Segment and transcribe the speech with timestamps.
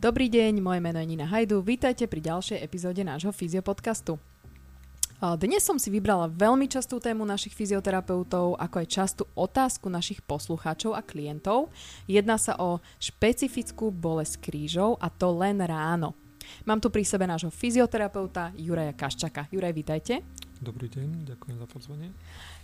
[0.00, 4.16] Dobrý deň, moje meno je Nina Hajdu, vítajte pri ďalšej epizóde nášho fyziopodcastu.
[5.36, 10.96] Dnes som si vybrala veľmi častú tému našich fyzioterapeutov, ako aj častú otázku našich poslucháčov
[10.96, 11.68] a klientov.
[12.08, 16.16] Jedná sa o špecifickú bolesť krížov a to len ráno.
[16.64, 19.52] Mám tu pri sebe nášho fyzioterapeuta Juraja Kaščaka.
[19.52, 20.24] Juraj, vítajte.
[20.60, 22.08] Dobrý deň, ďakujem za pozvanie.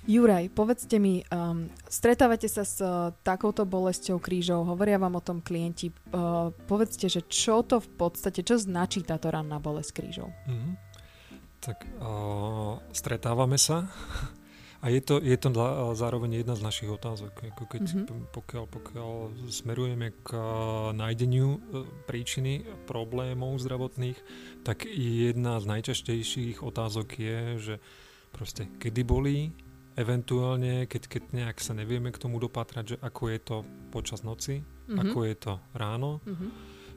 [0.05, 5.41] Juraj, povedzte mi, um, stretávate sa s uh, takouto bolesťou krížov, hovoria vám o tom
[5.41, 10.29] klienti, uh, povedzte, že čo to v podstate, čo značí táto ranná bolesť krížov?
[10.45, 10.73] Mm-hmm.
[11.65, 13.89] Tak uh, stretávame sa
[14.81, 15.49] a je to, je to
[15.97, 17.33] zároveň jedna z našich otázok.
[17.55, 18.33] Ako keď, mm-hmm.
[18.33, 19.11] pokiaľ, pokiaľ
[19.49, 20.31] smerujeme k
[20.93, 21.59] nájdeniu
[22.05, 24.19] príčiny problémov zdravotných,
[24.63, 27.75] tak jedna z najčastejších otázok je, že
[28.37, 29.57] proste kedy bolí,
[29.97, 33.57] eventuálne, keď, keď nejak sa nevieme k tomu dopatrať, že ako je to
[33.89, 35.01] počas noci, mm-hmm.
[35.01, 36.51] ako je to ráno, mm-hmm.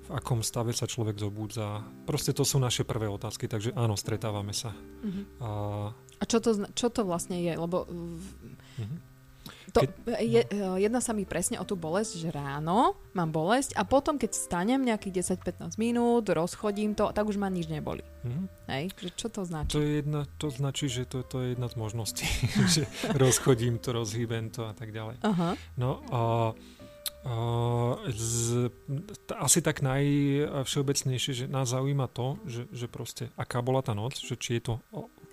[0.03, 1.79] v akom stave sa človek zobúdza.
[2.03, 4.75] Proste to sú naše prvé otázky, takže áno, stretávame sa.
[4.75, 5.23] Mm-hmm.
[5.39, 5.49] A,
[6.19, 7.53] a čo, to, čo to vlastne je?
[7.55, 9.09] Lebo mm-hmm.
[9.69, 9.85] To,
[10.17, 10.81] je, no.
[10.81, 14.81] Jedná sa mi presne o tú bolesť, že ráno mám bolesť a potom, keď stanem
[14.81, 18.01] nejakých 10-15 minút, rozchodím to, tak už ma nič neboli.
[18.25, 18.45] Mm-hmm.
[18.65, 18.83] Hej?
[18.97, 19.73] Že čo to značí?
[19.77, 22.25] To, je jedna, to značí, že to, to je jedna z možností,
[22.73, 25.21] že rozchodím to, rozhýbem to a tak ďalej.
[25.21, 25.53] Uh-huh.
[25.77, 26.78] No a Uh,
[28.07, 28.71] z,
[29.35, 34.39] asi tak najvšeobecnejšie, že nás zaujíma to, že, že proste aká bola tá noc, že
[34.39, 34.73] či je to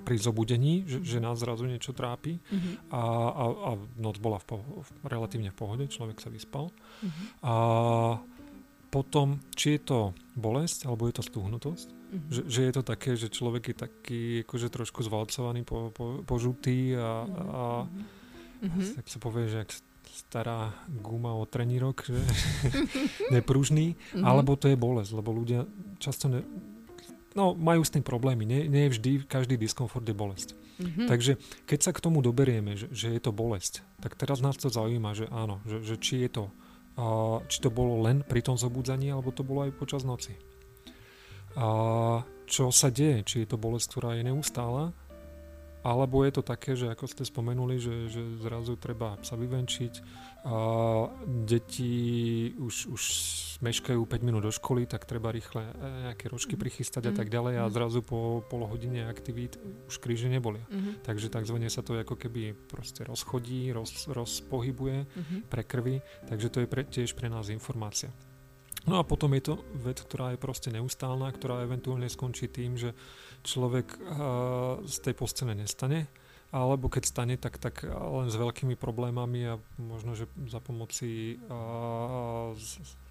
[0.03, 2.95] pri zobudení, že, že nás zrazu niečo trápi uh-huh.
[2.95, 6.71] a, a, a noc bola v poho- relatívne v pohode, človek sa vyspal.
[6.71, 7.15] Uh-huh.
[7.43, 7.55] A
[8.91, 10.01] potom, či je to
[10.39, 12.31] bolesť, alebo je to stúhnutosť, uh-huh.
[12.31, 16.95] že, že je to také, že človek je taký akože trošku zvalcovaný, po, po, požutý
[16.95, 17.65] a, a
[18.63, 18.87] uh-huh.
[19.03, 19.71] tak sa povie, že ak
[20.17, 22.17] stará guma o trenírok, že
[23.35, 24.25] nepružný, uh-huh.
[24.25, 25.69] alebo to je bolesť, lebo ľudia
[26.01, 26.41] často ne,
[27.37, 28.49] no, majú s tým problémy.
[28.49, 30.57] Nie, nie vždy každý diskomfort je bolesť.
[30.77, 31.09] Mm-hmm.
[31.09, 31.33] Takže
[31.65, 35.17] keď sa k tomu doberieme, že, že je to bolesť, tak teraz nás to zaujíma,
[35.17, 36.45] že áno, že, že či je to
[36.97, 40.35] uh, či to bolo len pri tom zobudzaní, alebo to bolo aj počas noci.
[41.57, 43.25] A čo sa deje?
[43.25, 44.93] Či je to bolesť, ktorá je neustála,
[45.87, 49.95] alebo je to také, že ako ste spomenuli, že, že zrazu treba sa vyvenčiť,
[50.47, 50.55] a
[51.27, 53.03] deti už, už
[53.67, 55.73] meškajú 5 minút do školy, tak treba rýchle e,
[56.11, 56.63] nejaké rožky mhm.
[56.63, 57.73] prichystať a tak ďalej a mhm.
[57.75, 59.59] zrazu po pol hodine aktivít
[59.91, 60.63] už kríže nebolia.
[60.67, 60.99] Uh-huh.
[61.03, 65.41] Takže takzvané sa to ako keby proste rozchodí, roz, rozpohybuje uh-huh.
[65.47, 68.11] pre krvi, takže to je pre, tiež pre nás informácia.
[68.87, 72.95] No a potom je to vec, ktorá je proste neustálna, ktorá eventuálne skončí tým, že
[73.43, 76.07] človek uh, z tej postele nestane,
[76.55, 82.55] alebo keď stane, tak, tak len s veľkými problémami a možno, že za pomoci uh,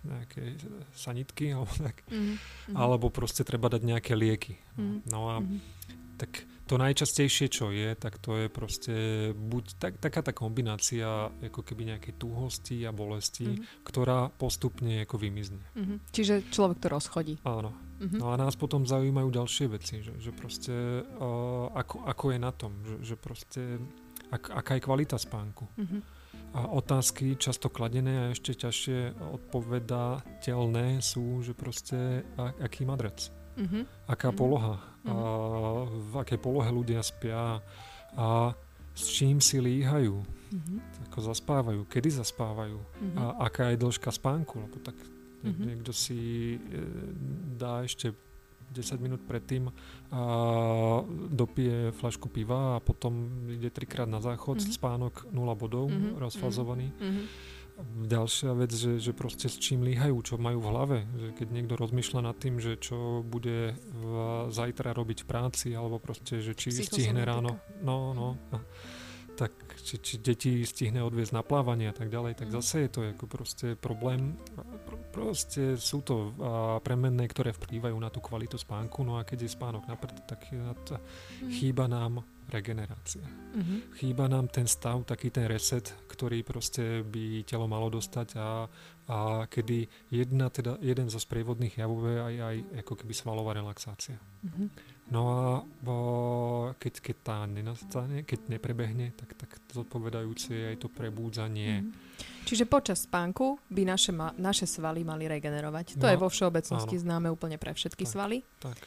[0.07, 0.49] nejakej
[0.95, 2.07] sanitky alebo tak.
[2.07, 2.73] Mm-hmm.
[2.73, 4.55] Alebo proste treba dať nejaké lieky.
[4.79, 4.99] Mm-hmm.
[5.11, 5.59] No a mm-hmm.
[6.15, 6.31] tak
[6.65, 8.95] to najčastejšie, čo je, tak to je proste
[9.37, 13.85] buď tak, taká tá kombinácia ako keby nejakej túhosti a bolesti, mm-hmm.
[13.85, 15.61] ktorá postupne ako vymizne.
[15.77, 15.97] Mm-hmm.
[16.09, 17.35] Čiže človek to rozchodí.
[17.45, 17.69] Áno.
[18.01, 18.19] Mm-hmm.
[18.19, 22.51] No a nás potom zaujímajú ďalšie veci, že, že proste uh, ako, ako je na
[22.51, 23.61] tom, že, že proste
[24.33, 25.69] ak, aká je kvalita spánku.
[25.77, 26.01] Mm-hmm.
[26.55, 33.31] A otázky často kladené a ešte ťažšie odpovedateľné sú, že proste a, aký madrec.
[33.55, 33.83] Mm-hmm.
[34.07, 34.39] Aká mm-hmm.
[34.39, 35.11] poloha, mm-hmm.
[35.11, 35.15] a
[35.87, 37.63] v akej polohe ľudia spia
[38.15, 38.27] a
[38.95, 41.09] s čím si líhajú, mm-hmm.
[41.11, 43.17] ako zaspávajú, kedy zaspávajú mm-hmm.
[43.19, 45.65] a aká je dĺžka spánku, lebo tak mm-hmm.
[45.67, 46.59] niekto si e,
[47.59, 48.15] dá ešte
[48.71, 49.71] 10 minút predtým
[50.11, 50.21] a
[51.31, 54.75] dopije flašku piva a potom ide trikrát na záchod, mm-hmm.
[54.75, 56.19] spánok 0 bodov, mm-hmm.
[56.19, 56.91] rozfazovaný.
[56.95, 60.97] Mm-hmm ďalšia vec, že, že proste s čím líhajú, čo majú v hlave.
[61.19, 64.11] Že keď niekto rozmýšľa nad tým, že čo bude v,
[64.51, 68.27] zajtra robiť v práci, alebo proste, že či stihne ráno, no, no,
[69.35, 69.51] tak
[69.83, 72.55] či, či deti stihne odviezť na plávanie a tak ďalej, tak mm.
[72.55, 74.39] zase je to ako proste problém.
[75.11, 79.51] Proste sú to a, premenné, ktoré vplývajú na tú kvalitu spánku, no a keď je
[79.51, 81.51] spánok naprd, tak mm.
[81.51, 83.25] chýba nám regenerácia.
[83.25, 83.79] Mm-hmm.
[83.97, 88.69] Chýba nám ten stav, taký ten reset, ktorý proste by telo malo dostať a,
[89.09, 89.17] a
[89.49, 94.17] kedy jedna, teda jeden zo sprievodných javov je aj, aj ako keby svalová relaxácia.
[94.17, 94.67] Mm-hmm.
[95.05, 95.43] No a
[95.85, 95.97] bo,
[96.81, 101.85] keď, keď tá nenastane, keď neprebehne, tak, tak zodpovedajúce je aj to prebúdzanie.
[101.85, 102.43] Mm-hmm.
[102.45, 105.97] Čiže počas spánku by naše, ma, naše svaly mali regenerovať.
[105.97, 107.03] To no, je vo všeobecnosti áno.
[107.05, 108.37] známe úplne pre všetky tak, svaly.
[108.61, 108.77] Tak.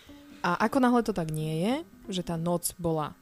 [0.42, 1.74] A ako náhle to tak nie je,
[2.18, 3.18] že tá noc bola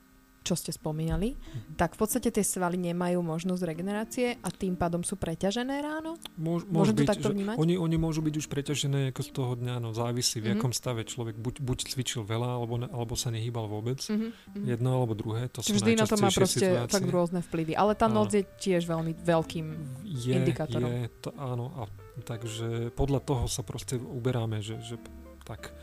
[0.46, 1.74] čo ste spomínali, mm-hmm.
[1.74, 6.14] tak v podstate tie svaly nemajú možnosť regenerácie a tým pádom sú preťažené ráno?
[6.38, 7.58] Môž, môže byť, to takto vnímať?
[7.58, 10.62] Oni, oni môžu byť už preťažené ako z toho dňa, no závisí v mm-hmm.
[10.62, 13.98] akom stave človek buď, buď cvičil veľa, alebo, ne, alebo sa nehýbal vôbec.
[14.06, 14.62] Mm-hmm.
[14.62, 16.94] Jedno alebo druhé, to sú Vždy na to má proste situácie.
[16.94, 19.66] fakt rôzne vplyvy, ale tá noc je tiež veľmi veľkým
[20.06, 20.86] je, indikátorom.
[20.86, 21.90] Je, to, áno, a
[22.22, 24.96] takže podľa toho sa proste uberáme, že, že
[25.42, 25.74] tak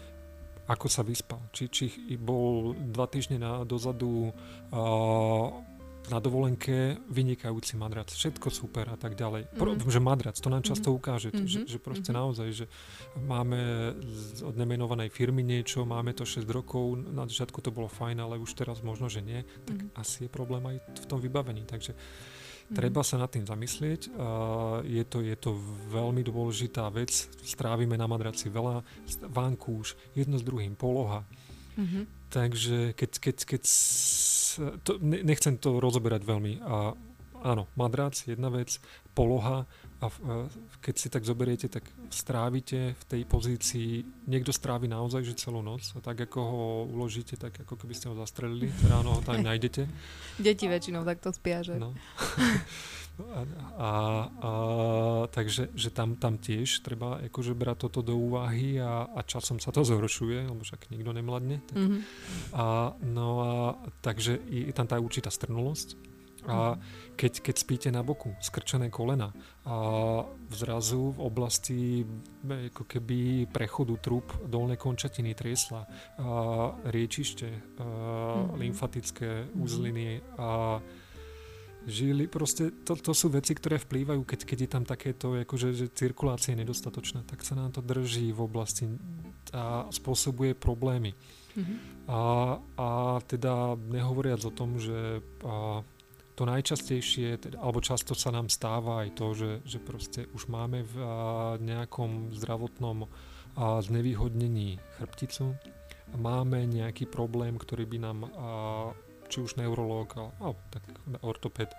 [0.68, 1.44] ako sa vyspal.
[1.52, 4.32] Či, či bol dva týždne na, dozadu
[4.72, 5.48] uh,
[6.12, 9.48] na dovolenke vynikajúci madrac, všetko super a tak ďalej.
[9.56, 9.88] Pro, mm-hmm.
[9.88, 10.96] Že madrac, to nám často mhm.
[11.00, 11.48] ukáže, mm-hmm.
[11.48, 12.20] že, že proste mm-hmm.
[12.20, 12.66] naozaj, že
[13.24, 13.60] máme
[14.44, 18.52] od nemenovanej firmy niečo, máme to 6 rokov, na začiatku to bolo fajn, ale už
[18.52, 20.00] teraz možno, že nie, tak mm-hmm.
[20.00, 21.64] asi je problém aj v tom vybavení.
[21.64, 22.43] Takže Mm.
[22.74, 24.10] Treba sa nad tým zamyslieť.
[24.84, 25.54] Je to, je to
[25.94, 27.14] veľmi dôležitá vec.
[27.46, 28.82] Strávime na madraci veľa.
[29.30, 31.24] Vankúš, jedno s druhým, poloha.
[31.78, 32.04] Mm-hmm.
[32.34, 33.64] Takže keď, keď, keď
[34.82, 36.66] to, nechcem to rozoberať veľmi.
[36.66, 36.98] A,
[37.46, 38.82] áno, madrac, jedna vec,
[39.14, 39.70] poloha
[40.04, 40.50] a
[40.84, 43.92] keď si tak zoberiete, tak strávite v tej pozícii,
[44.28, 48.12] niekto strávi naozaj že celú noc a tak ako ho uložíte, tak ako keby ste
[48.12, 49.88] ho zastrelili, ráno ho tam nájdete.
[50.44, 51.80] Deti väčšinou takto spia, že?
[51.80, 51.96] No.
[53.14, 53.46] A,
[53.78, 53.92] a,
[54.42, 54.52] a,
[55.30, 59.70] takže že tam, tam tiež treba akože brať toto do úvahy a, a časom sa
[59.70, 61.62] to zhoršuje, lebo však nikto nemladne.
[61.62, 61.78] Tak.
[61.78, 62.02] Mm-hmm.
[62.58, 63.52] A, no a
[64.02, 65.94] takže je tam tá určitá strnulosť
[66.48, 66.76] a
[67.16, 69.32] keď, keď spíte na boku, skrčené kolena
[69.64, 69.78] a
[70.52, 71.80] zrazu v oblasti
[72.44, 75.88] ako keby prechodu trub dolné končatiny triesla,
[76.20, 78.60] a riečište, a mm-hmm.
[78.60, 80.82] lymfatické uzliny a
[81.84, 85.86] žili, proste to, to sú veci, ktoré vplývajú, keď, keď je tam takéto, akože, že
[85.92, 88.88] cirkulácia je nedostatočná, tak sa nám to drží v oblasti
[89.52, 91.12] a spôsobuje problémy.
[91.54, 91.78] Mm-hmm.
[92.10, 92.22] A,
[92.80, 92.90] a
[93.28, 95.84] teda nehovoriac o tom, že a,
[96.34, 100.82] to najčastejšie, teda, alebo často sa nám stáva aj to, že, že proste už máme
[100.82, 101.06] v a,
[101.62, 103.08] nejakom zdravotnom a,
[103.82, 105.54] znevýhodnení chrbticu,
[106.18, 108.30] máme nejaký problém, ktorý by nám a,
[109.30, 110.86] či už neurológ alebo tak
[111.26, 111.78] ortoped a,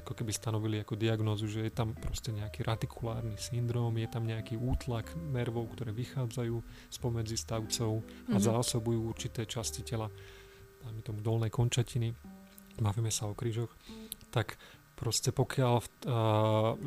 [0.00, 4.60] ako keby stanovili ako diagnózu, že je tam proste nejaký ratikulárny syndrom, je tam nejaký
[4.60, 6.56] útlak nervov, ktoré vychádzajú
[6.92, 8.44] spomedzi stavcov a mm-hmm.
[8.44, 10.08] zásobujú určité časti tela,
[10.84, 12.33] dáme tomu dolnej končatiny
[12.80, 13.70] bavíme sa o krížoch,
[14.34, 14.58] tak
[14.94, 15.84] proste pokiaľ uh,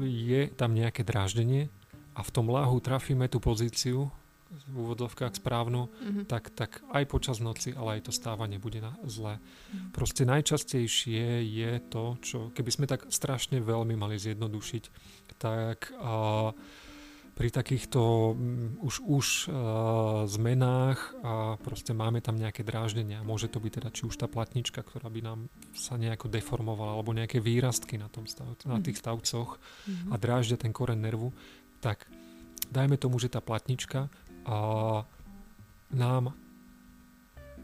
[0.03, 1.67] je tam nejaké dráždenie
[2.15, 4.09] a v tom láhu trafíme tú pozíciu
[4.47, 6.23] v úvodovkách správnu, mm-hmm.
[6.31, 9.37] tak, tak aj počas noci, ale aj to stávanie bude na zlé.
[9.37, 9.91] Mm-hmm.
[9.91, 14.83] Proste najčastejšie je to, čo keby sme tak strašne veľmi mali zjednodušiť,
[15.35, 16.55] tak uh,
[17.37, 23.21] pri takýchto um, už, už uh, zmenách a proste máme tam nejaké dráždenia.
[23.21, 25.39] Môže to byť teda či už tá platnička, ktorá by nám
[25.77, 28.65] sa nejako deformovala, alebo nejaké výrastky na, tom stav, mm.
[28.65, 28.85] na mhm.
[28.89, 30.09] tých stavcoch mm.
[30.09, 31.29] a dráždia ten koren nervu,
[31.77, 32.09] tak
[32.73, 35.05] dajme tomu, že tá platnička uh,
[35.93, 36.33] nám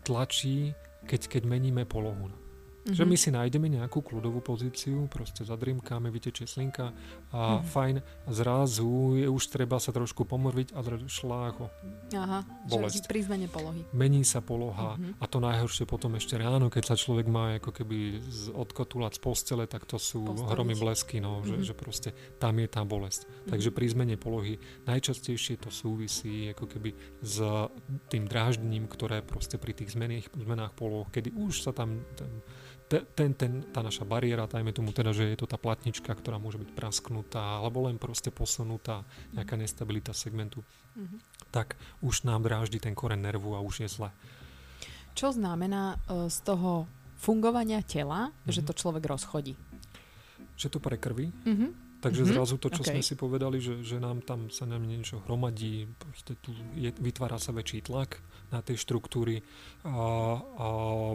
[0.06, 0.78] tlačí,
[1.10, 2.43] keď, keď meníme polohu
[2.84, 3.00] Mm-hmm.
[3.00, 6.92] Že my si nájdeme nejakú kľudovú pozíciu, proste zadrimkáme, vytečie slinka
[7.32, 7.72] a mm-hmm.
[7.72, 7.96] fajn,
[8.28, 11.72] zrazu je už treba sa trošku pomorviť a šláho.
[12.12, 13.08] Aha, bolesť.
[13.08, 13.88] pri zmene polohy.
[13.96, 15.24] Mení sa poloha mm-hmm.
[15.24, 18.20] a to najhoršie potom ešte ráno, keď sa človek má ako keby
[18.52, 20.52] odkotulať z postele, tak to sú Postaviť.
[20.52, 21.64] hromy blesky, no, mm-hmm.
[21.64, 23.24] že, že proste tam je tá bolesť.
[23.24, 23.48] Mm-hmm.
[23.48, 26.92] Takže pri zmene polohy najčastejšie to súvisí ako keby
[27.24, 27.40] s
[28.12, 32.04] tým dráždením, ktoré proste pri tých zmenách, zmenách poloh, kedy už sa tam
[32.94, 36.38] ten, ten, ten, tá naša bariéra, tajme tomu teda, že je to tá platnička, ktorá
[36.38, 39.02] môže byť prasknutá alebo len proste posunutá,
[39.34, 40.62] nejaká nestabilita segmentu,
[40.94, 41.50] mm-hmm.
[41.50, 41.74] tak
[42.06, 44.14] už nám dráždi ten koren nervu a už je zle.
[45.18, 46.86] Čo znamená uh, z toho
[47.18, 48.54] fungovania tela, mm-hmm.
[48.54, 49.58] že to človek rozchodí?
[50.54, 51.34] Že to prekrví.
[51.50, 52.36] Mm-hmm Takže mm-hmm.
[52.36, 53.00] zrazu to, čo okay.
[53.00, 55.88] sme si povedali, že, že nám tam sa nám niečo hromadí,
[56.44, 58.20] tu je, vytvára sa väčší tlak
[58.54, 59.42] na tej štruktúry
[59.84, 59.90] a,
[60.38, 60.68] a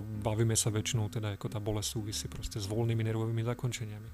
[0.02, 4.10] bavíme sa väčšinou, teda ako tá bolesť súvisí proste s voľnými nervovými zakončeniami.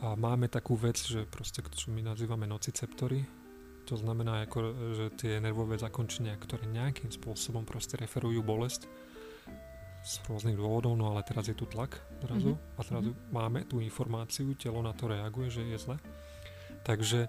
[0.00, 3.26] A máme takú vec, že proste, čo my nazývame nociceptory,
[3.84, 4.58] to znamená, ako,
[4.94, 8.86] že tie nervové zakončenia, ktoré nejakým spôsobom proste referujú bolesť,
[10.00, 12.76] z rôznych dôvodov, no ale teraz je tu tlak zrazu mm-hmm.
[12.76, 13.32] a zrazu mm-hmm.
[13.36, 15.96] máme tú informáciu, telo na to reaguje, že je zle.
[16.88, 17.28] Takže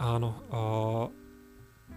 [0.00, 0.60] áno, a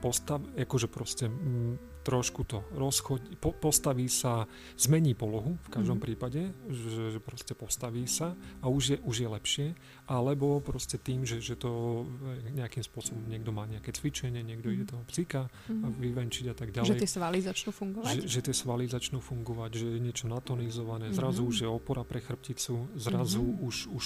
[0.04, 4.46] postav, akože proste m, trošku to rozchodí, po, postaví sa,
[4.78, 6.06] zmení polohu v každom mm.
[6.06, 9.68] prípade, že, že proste postaví sa a už je, už je lepšie,
[10.06, 12.06] alebo proste tým, že, že to
[12.54, 15.98] nejakým spôsobom niekto má nejaké cvičenie, niekto ide toho psíka mm.
[15.98, 16.94] vyvenčiť a tak ďalej.
[16.94, 18.14] Že tie svaly začnú fungovať?
[18.22, 22.22] Že, že tie svaly začnú fungovať, že je niečo natonizované, zrazu už je opora pre
[22.22, 23.66] chrbticu, zrazu mm.
[23.66, 24.06] už, už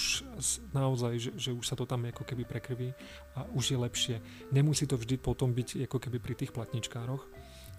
[0.72, 2.96] naozaj, že, že už sa to tam ako keby prekrví
[3.36, 4.16] a už je lepšie.
[4.56, 7.28] Nemusí to vždy potom byť ako keby pri tých platničkároch,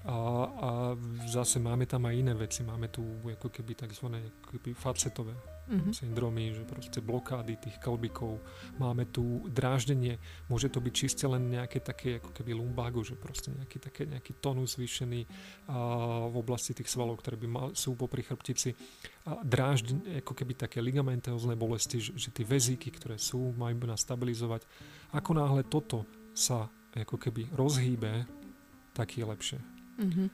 [0.02, 0.18] a,
[0.50, 0.70] a
[1.30, 2.66] zase máme tam aj iné veci.
[2.66, 4.10] Máme tu ako keby tzv.
[4.50, 5.38] Keby facetové
[5.70, 5.94] mm-hmm.
[5.94, 8.42] syndromy, že proste blokády tých kalbikov.
[8.82, 10.18] Máme tu dráždenie.
[10.50, 14.42] Môže to byť čiste len nejaké také ako keby lumbago, že proste nejaký, také, nejaký
[14.42, 15.30] tonus zvýšený a,
[16.34, 18.74] v oblasti tých svalov, ktoré by mal, sú popri chrbtici.
[19.30, 24.02] A dráždenie, ako keby také ligamentózne bolesti, že, že tie vezíky, ktoré sú, majú nás
[24.02, 24.66] stabilizovať.
[25.14, 28.28] Ako náhle toto sa ako keby rozhýbe,
[28.92, 29.81] tak je lepšie.
[30.02, 30.28] Mm-hmm.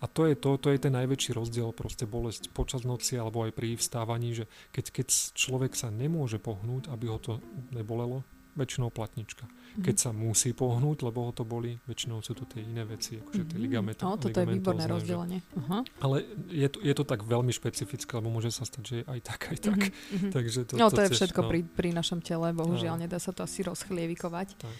[0.00, 3.52] A to je to, to je ten najväčší rozdiel, proste bolesť počas noci alebo aj
[3.52, 8.24] pri vstávaní, že keď, keď človek sa nemôže pohnúť, aby ho to nebolelo,
[8.58, 9.46] väčšinou platnička.
[9.46, 9.84] Mm-hmm.
[9.86, 13.46] Keď sa musí pohnúť, lebo ho to boli, väčšinou sú to tie iné veci, akože
[13.46, 13.62] tie mhm.
[13.62, 14.02] ligamenty.
[14.02, 15.40] No, toto je výborné rozdelenie.
[15.54, 15.86] Uh-huh.
[16.02, 19.20] Ale je to, je to tak veľmi špecifické, lebo môže sa stať, že je aj
[19.22, 19.80] tak, aj tak.
[19.86, 20.32] Mm-hmm.
[20.36, 21.48] Takže to, no to, to je tiež, všetko no.
[21.54, 23.02] pri, pri našom tele, bohužiaľ, no.
[23.06, 24.48] nedá sa to asi rozchlievikovať.
[24.58, 24.76] Tak.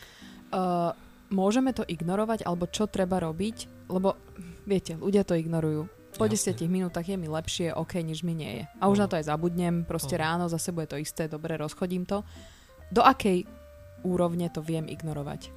[0.51, 0.91] Uh,
[1.31, 4.19] môžeme to ignorovať, alebo čo treba robiť, lebo
[4.67, 5.87] viete, ľudia to ignorujú.
[6.19, 6.59] Po Jasne.
[6.59, 8.65] 10 minútach je mi lepšie, ok, než mi nie je.
[8.83, 9.03] A už no.
[9.07, 10.23] na to aj zabudnem, proste no.
[10.27, 12.27] ráno zase bude to isté, dobre, rozchodím to.
[12.91, 13.47] Do akej
[14.03, 15.55] úrovne to viem ignorovať?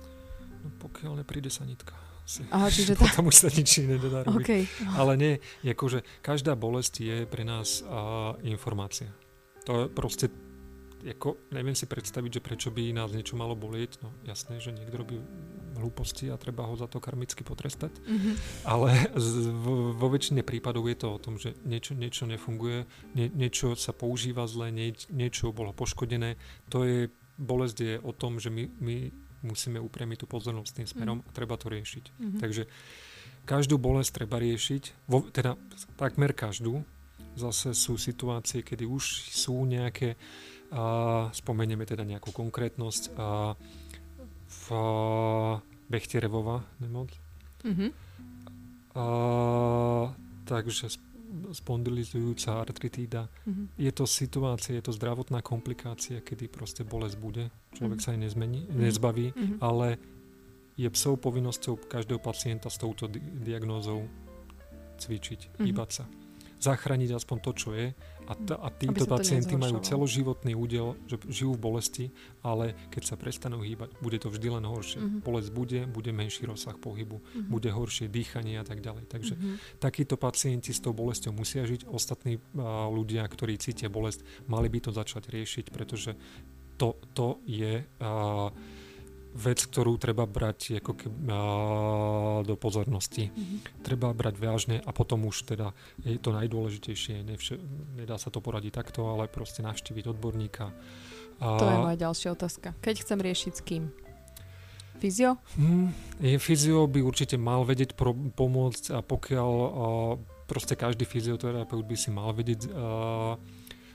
[0.61, 1.97] No, pokiaľ nepríde sanitka.
[2.23, 2.45] Si.
[2.53, 3.09] Aha, čiže tá...
[3.09, 4.45] Potom už sa nič iné nedá robiť.
[4.45, 4.63] Okay.
[4.93, 5.33] Ale nie,
[5.65, 9.09] akože každá bolesť je pre nás uh, informácia.
[9.65, 10.29] To je proste
[11.03, 13.99] ako, neviem si predstaviť, že prečo by nás niečo malo bolieť.
[13.99, 15.19] No jasné, že niekto robí
[15.77, 17.91] hlúposti a treba ho za to karmicky potrestať.
[18.05, 18.33] Mm-hmm.
[18.65, 22.85] Ale z, vo, vo väčšine prípadov je to o tom, že niečo, niečo nefunguje,
[23.17, 26.37] nie, niečo sa používa zle, nie, niečo bolo poškodené.
[26.69, 28.97] To je, bolesť je o tom, že my, my
[29.43, 31.33] musíme upriamiť tú pozornosť tým smerom mm-hmm.
[31.33, 32.03] a treba to riešiť.
[32.09, 32.39] Mm-hmm.
[32.39, 32.63] Takže
[33.43, 35.59] každú bolesť treba riešiť, vo, teda
[35.99, 36.85] takmer každú.
[37.33, 40.13] Zase sú situácie, kedy už sú nejaké
[40.73, 43.13] a spomenieme teda nejakú konkrétnosť.
[43.13, 43.53] A
[44.53, 44.65] v
[45.89, 47.09] Bechterevova nemoc.
[47.65, 47.89] Mm-hmm.
[48.93, 49.05] A,
[50.45, 50.93] takže
[51.53, 53.25] spondylizujúca artritída.
[53.45, 53.65] Mm-hmm.
[53.77, 57.43] Je to situácia, je to zdravotná komplikácia, kedy proste bolesť bude.
[57.73, 58.13] Človek mm-hmm.
[58.13, 58.79] sa aj nezmení, mm-hmm.
[58.79, 59.57] nezbaví, mm-hmm.
[59.61, 59.97] ale
[60.77, 64.05] je psou povinnosťou každého pacienta s touto di- diagnózou
[65.01, 65.65] cvičiť, mm-hmm.
[65.65, 66.05] hýbať sa
[66.63, 67.91] zachrániť aspoň to, čo je.
[68.23, 72.05] A, t- a títo pacienti majú celoživotný údel, že žijú v bolesti,
[72.39, 75.03] ale keď sa prestanú hýbať, bude to vždy len horšie.
[75.03, 75.27] Mm-hmm.
[75.27, 77.51] Bolesť bude, bude menší rozsah pohybu, mm-hmm.
[77.51, 79.11] bude horšie dýchanie a tak ďalej.
[79.11, 79.55] Takže mm-hmm.
[79.83, 81.83] takíto pacienti s tou bolesťou musia žiť.
[81.91, 86.15] Ostatní a, ľudia, ktorí cítia bolesť, mali by to začať riešiť, pretože
[86.79, 87.83] to, to je...
[87.99, 88.55] A,
[89.33, 91.37] vec, ktorú treba brať ako keby, a,
[92.45, 93.33] do pozornosti.
[93.33, 93.81] Mm-hmm.
[93.81, 95.73] Treba brať vážne a potom už teda
[96.05, 97.25] je to najdôležitejšie.
[97.25, 97.57] Nevše,
[97.97, 100.69] nedá sa to poradiť takto, ale proste navštíviť odborníka.
[101.41, 102.77] A, to je moja ďalšia otázka.
[102.85, 103.83] Keď chcem riešiť s kým?
[105.01, 105.41] Fyzio?
[105.59, 109.67] Hmm, je, fyzio by určite mal vedieť pro, pomôcť a pokiaľ a,
[110.47, 113.35] proste každý fyzioterapeut by si mal vedieť a,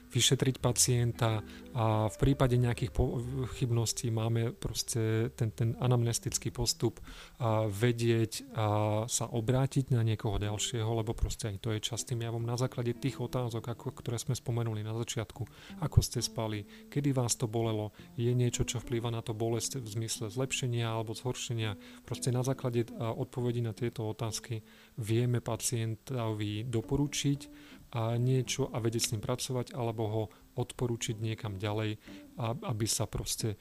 [0.08, 1.44] vyšetriť pacienta
[1.78, 2.90] a v prípade nejakých
[3.60, 6.98] chybností máme proste ten, ten anamnestický postup
[7.38, 8.66] a vedieť a
[9.06, 13.22] sa obrátiť na niekoho ďalšieho, lebo proste aj to je častým javom na základe tých
[13.22, 15.46] otázok, ako, ktoré sme spomenuli na začiatku.
[15.84, 19.86] Ako ste spali, kedy vás to bolelo, je niečo, čo vplýva na to bolesť v
[19.86, 21.78] zmysle zlepšenia alebo zhoršenia.
[22.02, 24.64] Proste na základe odpovedí na tieto otázky
[24.98, 27.40] vieme pacientovi doporučiť
[27.92, 30.22] a niečo a vedieť s ním pracovať alebo ho
[30.58, 31.96] odporúčiť niekam ďalej,
[32.40, 33.56] aby sa proste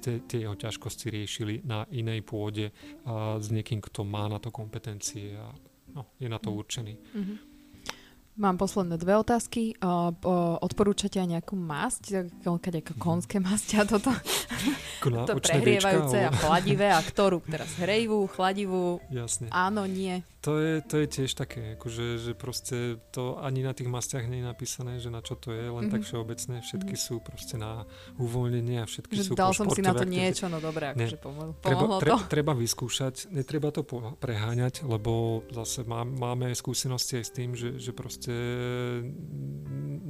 [0.00, 2.70] tie jeho ťažkosti riešili na inej pôde
[3.08, 5.50] a s niekým, kto má na to kompetencie a
[5.96, 6.56] no, je na to mhm.
[6.56, 6.94] určený.
[6.94, 7.51] Mm-hmm.
[8.32, 9.76] Mám posledné dve otázky.
[10.64, 14.08] Odporúčate aj nejakú masť, nejaké konské masť a toto,
[15.02, 19.52] to prehrievajúce a chladivé a ktorú teraz hrejivú, chladivú, Jasne.
[19.52, 20.24] áno, nie.
[20.42, 24.42] To je, to je tiež také, akože, že proste to ani na tých mastiach nie
[24.42, 25.94] je napísané, že na čo to je, len mm-hmm.
[25.94, 26.54] tak všeobecné.
[26.66, 27.06] Všetky mm-hmm.
[27.14, 27.86] sú proste na
[28.18, 31.54] uvoľnenie a všetky že sú Dal som si na to niečo, no dobré, akože pomohlo,
[31.62, 32.16] treba, to.
[32.26, 33.86] Treba vyskúšať, netreba to
[34.18, 38.21] preháňať, lebo zase má, máme skúsenosti aj s tým, že, že proste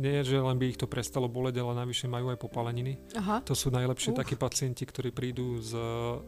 [0.03, 2.99] nie, že len by ich to prestalo boleť, ale navyše majú aj popaleniny.
[3.15, 3.41] Aha.
[3.47, 4.19] To sú najlepšie uh.
[4.19, 5.73] takí pacienti, ktorí prídu s,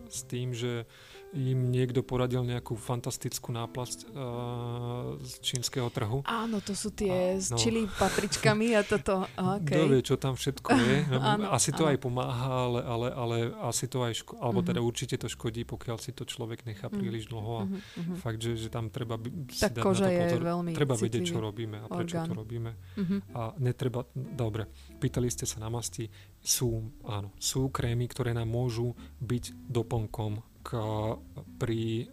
[0.09, 0.87] s tým, že
[1.35, 6.23] im niekto poradil nejakú fantastickú náplasť uh, z čínskeho trhu.
[6.23, 7.59] Áno, to sú tie a, s no.
[7.59, 9.27] čili papričkami a toto.
[9.45, 9.77] Okay.
[9.77, 10.97] Kto vie, čo tam všetko je.
[11.15, 11.95] No, áno, asi to áno.
[11.95, 13.37] aj pomáha, ale, ale, ale
[13.67, 14.71] asi to aj ško- alebo uh-huh.
[14.73, 16.97] teda určite to škodí, pokiaľ si to človek nechá uh-huh.
[16.97, 18.17] príliš dlho a uh-huh.
[18.19, 20.43] fakt, že, že tam treba by, si tak dať koža na to pozor.
[20.43, 22.27] Veľmi treba vedieť, čo robíme a prečo orgán.
[22.31, 22.71] to robíme.
[22.73, 23.19] Uh-huh.
[23.37, 26.09] A netreba, dobre, pýtali ste sa na masti,
[26.41, 30.54] sú, áno, sú krémy, ktoré nám môžu byť doplnkom
[31.61, 32.09] pri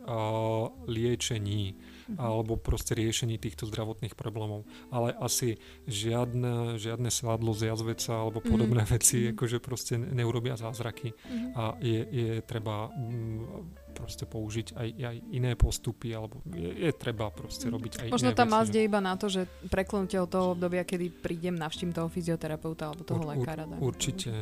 [0.85, 2.17] liečení mm-hmm.
[2.19, 4.67] alebo proste riešení týchto zdravotných problémov.
[4.91, 5.55] Ale asi
[5.87, 8.47] žiadne, žiadne svadlo z jazveca alebo mhm.
[8.51, 8.97] podobné mm-hmm.
[8.99, 11.51] veci akože proste neurobia zázraky mm-hmm.
[11.55, 17.29] a je, je treba mm, proste použiť aj, aj iné postupy, alebo je, je treba
[17.29, 17.73] proste mhm.
[17.77, 20.81] robiť aj Možno iné tá masť je iba na to, že preklenutie od toho obdobia,
[20.81, 23.63] kedy prídem, navštím toho fyzioterapeuta alebo toho ur, lekára.
[23.69, 24.33] Ur, určite.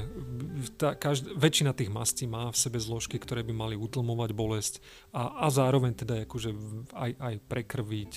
[0.80, 4.74] Tá, každ- väčšina tých mastí má v sebe zložky, ktoré by mali utlmovať bolesť
[5.12, 6.56] a, a zároveň teda akože
[6.96, 8.12] aj, aj prekrviť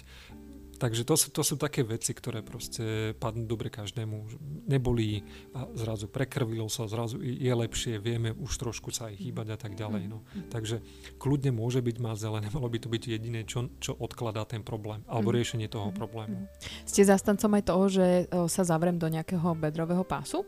[0.83, 4.35] Takže to sú, to sú také veci, ktoré proste padnú dobre každému.
[4.67, 5.23] Nebolí
[5.55, 9.79] a zrazu prekrvilo sa, zrazu je lepšie, vieme už trošku sa aj chýbať a tak
[9.79, 10.11] ďalej.
[10.11, 10.27] No.
[10.27, 10.51] Mhm.
[10.51, 10.83] Takže
[11.23, 15.07] kľudne môže byť maze, ale nemalo by to byť jediné, čo, čo odkladá ten problém
[15.07, 15.35] alebo mm.
[15.39, 15.97] riešenie toho mm.
[15.97, 16.51] problému.
[16.83, 18.07] Ste zastancom aj toho, že
[18.51, 20.43] sa zavrem do nejakého bedrového pásu?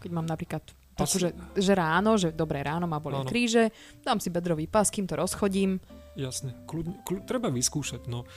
[0.00, 0.64] Keď mám napríklad
[0.96, 3.68] takú, že, že ráno, že dobré ráno ma boli kríže,
[4.00, 5.76] dám si bedrový pás, kým to rozchodím.
[6.12, 8.04] Jasne, kľud, kľud, treba vyskúšať.
[8.08, 8.28] No.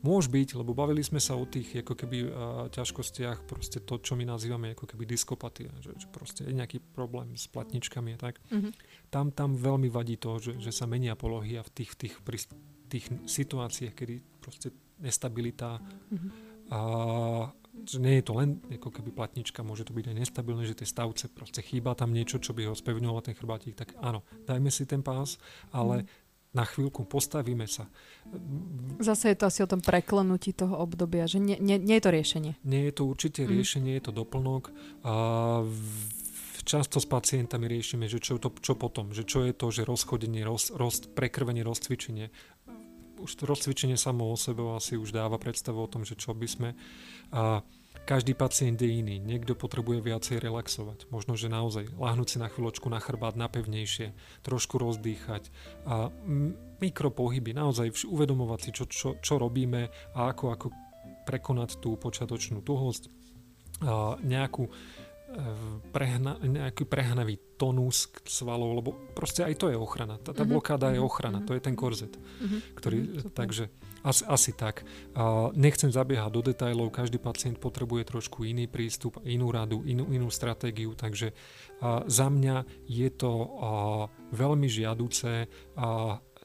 [0.00, 2.30] Môže byť, lebo bavili sme sa o tých ako keby uh,
[2.72, 7.36] ťažkostiach, proste to, čo my nazývame ako keby diskopatia, že, že proste je nejaký problém
[7.36, 8.40] s platničkami a tak.
[8.48, 8.72] Mm-hmm.
[9.12, 12.14] Tam, tam veľmi vadí to, že, že sa menia polohy a v tých, v tých,
[12.24, 12.38] pri
[12.88, 14.72] tých situáciách, kedy proste
[15.04, 16.30] nestabilita mm-hmm.
[16.72, 16.80] a
[17.86, 20.88] že nie je to len ako keby platnička, môže to byť aj nestabilné, že tie
[20.88, 24.84] stavce proste chýba tam niečo, čo by ho spevňovalo ten chrbátik, tak áno, dajme si
[24.88, 25.36] ten pás,
[25.70, 27.86] ale mm na chvíľku, postavíme sa.
[28.98, 32.10] Zase je to asi o tom preklenutí toho obdobia, že nie, nie, nie je to
[32.10, 32.52] riešenie.
[32.66, 33.50] Nie je to určite mm.
[33.54, 34.74] riešenie, je to doplnok.
[35.06, 35.14] A
[36.66, 40.42] často s pacientami riešime, že čo, to, čo potom, že čo je to, že rozchodenie,
[40.42, 42.34] roz, roz, prekrvenie, rozcvičenie.
[43.20, 46.48] Už to rozcvičenie samo o sebe asi už dáva predstavu o tom, že čo by
[46.50, 46.70] sme.
[47.30, 47.62] A,
[48.04, 49.22] každý pacient je iný.
[49.22, 51.06] Niekto potrebuje viacej relaxovať.
[51.14, 55.52] Možno, že naozaj lahnúť si na chvíľočku na chrbát napevnejšie, trošku rozdýchať
[55.86, 56.10] a
[56.80, 60.66] mikropohyby, naozaj uvedomovať si, čo, čo, čo robíme a ako, ako
[61.28, 63.12] prekonať tú počiatočnú tuhosť,
[63.80, 64.72] a nejakú e,
[65.88, 70.20] prehna, nejaký prehnavý tonus svalov, lebo proste aj to je ochrana.
[70.20, 70.50] Tá, tá mhm.
[70.52, 71.06] blokáda je mhm.
[71.06, 72.12] ochrana, to je ten korzet.
[72.76, 73.72] Ktorý, takže
[74.04, 74.84] asi, asi tak.
[75.56, 80.96] Nechcem zabiehať do detajlov, každý pacient potrebuje trošku iný prístup, inú radu, inú, inú stratégiu,
[80.96, 81.32] takže
[82.06, 83.32] za mňa je to
[84.32, 85.48] veľmi žiaduce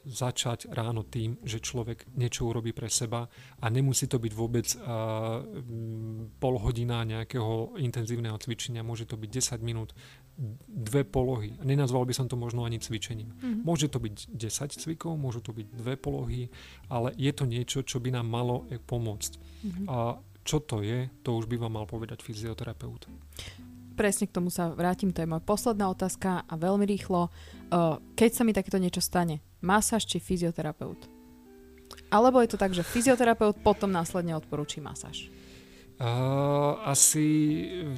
[0.06, 3.26] začať ráno tým, že človek niečo urobí pre seba
[3.58, 5.42] a nemusí to byť vôbec uh,
[6.38, 9.90] pol hodina nejakého intenzívneho cvičenia, môže to byť 10 minút,
[10.68, 11.56] dve polohy.
[11.64, 13.32] Nenazval by som to možno ani cvičením.
[13.32, 13.64] Mm-hmm.
[13.64, 16.52] Môže to byť 10 cvikov, môžu to byť dve polohy,
[16.92, 19.32] ale je to niečo, čo by nám malo pomôcť.
[19.40, 19.86] Mm-hmm.
[19.88, 23.08] A čo to je, to už by vám mal povedať fyzioterapeut.
[23.96, 27.32] Presne k tomu sa vrátim, to je moja posledná otázka a veľmi rýchlo.
[28.12, 31.08] Keď sa mi takéto niečo stane, masáž či fyzioterapeut?
[32.12, 35.32] Alebo je to tak, že fyzioterapeut potom následne odporúči masáž?
[35.96, 37.24] Uh, asi,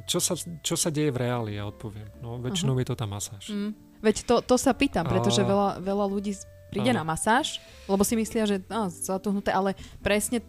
[0.07, 0.31] čo sa,
[0.63, 2.07] čo sa deje v reáli, ja odpoviem.
[2.23, 2.87] No, väčšinou uh-huh.
[2.87, 3.51] je to tá masáž.
[3.51, 3.75] Mm.
[3.99, 6.31] Veď to, to sa pýtam, pretože uh, veľa, veľa ľudí
[6.71, 7.59] príde uh, na masáž,
[7.91, 10.39] lebo si myslia, že no, zatuhnuté, ale presne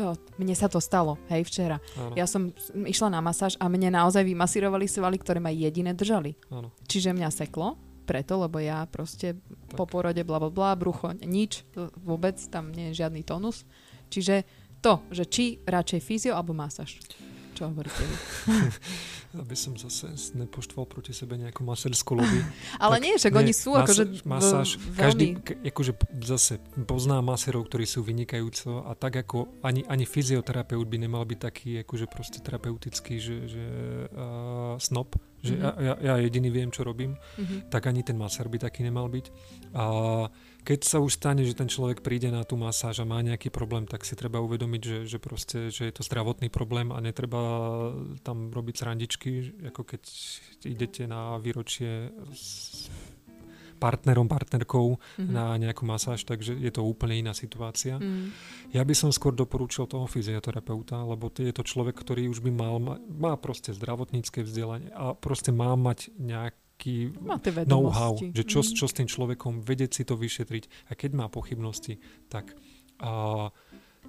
[0.00, 1.78] oh, mne sa to stalo, hej, včera.
[1.98, 2.14] Áno.
[2.18, 6.34] Ja som išla na masáž a mne naozaj vymasírovali svaly, ktoré ma jediné držali.
[6.50, 6.74] Áno.
[6.86, 9.76] Čiže mňa seklo, preto, lebo ja proste tak.
[9.80, 11.64] po porode bla bla bla, brucho, nič,
[12.04, 13.64] vôbec, tam nie je žiadny tonus.
[14.12, 14.44] Čiže
[14.84, 17.00] to, že či radšej fyzio alebo masáž.
[17.54, 18.16] Čo hovoríte vy?
[19.42, 22.42] Aby som zase nepoštval proti sebe nejakú masérskú lobby.
[22.82, 24.98] Ale tak, nie, však nie, oni sú mas, akože masáž, veľmi...
[24.98, 25.26] každý,
[25.70, 25.92] akože
[26.26, 26.54] zase
[26.86, 31.70] pozná masérov, ktorí sú vynikajúco a tak ako ani, ani fyzioterapeut by nemal byť taký
[31.86, 33.64] akože proste terapeutický, že, že
[34.10, 35.14] uh, snob,
[35.44, 35.84] že mm-hmm.
[35.84, 37.68] ja, ja jediný viem, čo robím, mm-hmm.
[37.68, 39.26] tak ani ten masér by taký nemal byť.
[39.76, 39.84] A
[40.64, 43.84] keď sa už stane, že ten človek príde na tú masáž a má nejaký problém,
[43.84, 47.40] tak si treba uvedomiť, že, že, proste, že je to zdravotný problém a netreba
[48.24, 49.30] tam robiť srandičky,
[49.68, 50.02] ako keď
[50.64, 52.88] idete na výročie s
[53.84, 55.28] partnerom, partnerkou mm-hmm.
[55.28, 58.00] na nejakú masáž, takže je to úplne iná situácia.
[58.00, 58.32] Mm.
[58.72, 62.80] Ja by som skôr doporučil toho fyzioterapeuta, lebo je to človek, ktorý už by mal,
[63.04, 67.14] má proste zdravotnícke vzdelanie a proste má mať nejak nejaký
[67.70, 68.74] know-how, že čo, mm.
[68.74, 72.50] čo s tým človekom, vedieť si to vyšetriť a keď má pochybnosti, tak
[72.98, 73.48] a,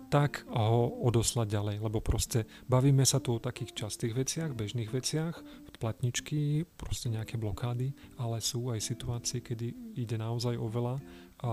[0.09, 5.35] tak ho odoslať ďalej, lebo proste bavíme sa tu o takých častých veciach, bežných veciach,
[5.75, 10.95] platničky, proste nejaké blokády, ale sú aj situácie, kedy ide naozaj o veľa
[11.43, 11.51] a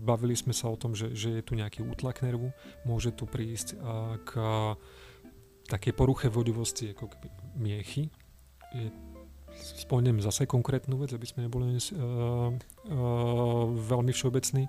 [0.00, 2.56] bavili sme sa o tom, že, že je tu nejaký útlak nervu,
[2.88, 3.76] môže tu prísť
[4.24, 4.30] k
[5.68, 7.12] takej poruche vodivosti ako
[7.60, 8.08] miechy.
[8.72, 8.88] Je
[9.54, 12.50] spomeniem zase konkrétnu vec, aby sme neboli uh, uh,
[13.70, 14.66] veľmi všeobecní.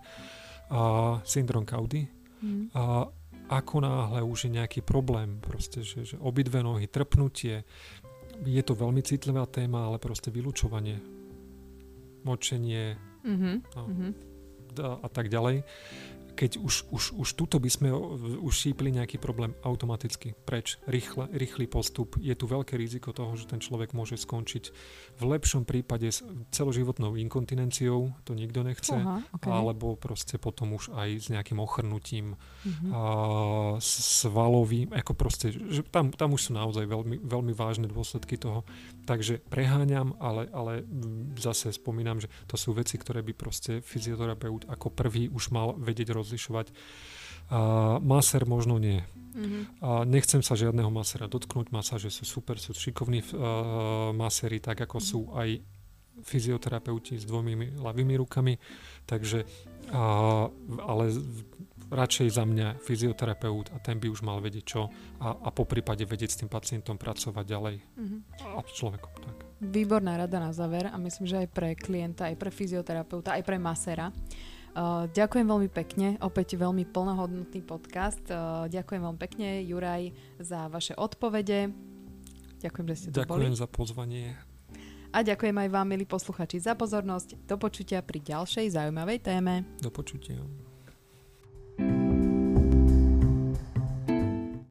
[0.65, 0.81] A
[1.21, 2.09] syndrom kaudy.
[2.45, 2.69] Mm.
[2.77, 3.09] A
[3.49, 7.65] ako náhle už je nejaký problém, proste, že, že obidve nohy, trpnutie,
[8.41, 10.99] je to veľmi citlivá téma, ale proste vylúčovanie,
[12.25, 13.55] močenie mm-hmm.
[13.77, 14.11] no, mm-hmm.
[14.75, 15.63] A, a tak ďalej
[16.35, 17.89] keď už, už, už tuto by sme
[18.43, 22.19] už šípli nejaký problém automaticky preč, rýchle, rýchly postup.
[22.19, 24.63] Je tu veľké riziko toho, že ten človek môže skončiť
[25.15, 26.21] v lepšom prípade s
[26.51, 29.47] celoživotnou inkontinenciou, to nikto nechce, Aha, okay.
[29.47, 32.91] alebo proste potom už aj s nejakým ochrnutím uh-huh.
[32.91, 33.01] a
[33.79, 38.67] svalovým, ako proste, že tam, tam už sú naozaj veľmi, veľmi vážne dôsledky toho.
[39.07, 40.83] Takže preháňam, ale, ale
[41.39, 46.11] zase spomínam, že to sú veci, ktoré by proste fyzioterapeut ako prvý už mal vedieť
[46.11, 46.73] roz rozlišovať.
[47.53, 49.05] A maser možno nie.
[49.35, 49.63] Mm-hmm.
[49.83, 51.69] A nechcem sa žiadneho masera dotknúť.
[51.69, 55.11] Masáže sú super, sú šikovní uh, masery, tak ako mm-hmm.
[55.11, 55.49] sú aj
[56.25, 58.57] fyzioterapeuti s dvomi ľavými rukami.
[59.05, 59.45] Takže,
[59.93, 60.47] uh,
[60.81, 61.05] ale
[61.85, 64.89] radšej za mňa fyzioterapeut a ten by už mal vedieť čo
[65.21, 68.19] a, a po prípade vedieť s tým pacientom pracovať ďalej mm-hmm.
[68.41, 69.13] a s človekom.
[69.21, 69.35] Tak.
[69.61, 73.61] Výborná rada na záver a myslím, že aj pre klienta, aj pre fyzioterapeuta, aj pre
[73.61, 74.09] masera.
[74.09, 74.54] Uh,
[75.07, 78.21] ďakujem veľmi pekne, opäť veľmi plnohodnotný podcast.
[78.27, 80.11] Uh, ďakujem veľmi pekne, Juraj,
[80.43, 81.71] za vaše odpovede.
[82.59, 83.61] Ďakujem, že ste tu Ďakujem boli.
[83.61, 84.35] za pozvanie.
[85.15, 87.47] A ďakujem aj vám, milí posluchači, za pozornosť.
[87.47, 89.63] Do počutia pri ďalšej zaujímavej téme.
[89.79, 90.43] Do počutia.